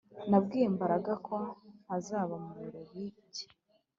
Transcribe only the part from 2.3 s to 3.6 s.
mu birori bye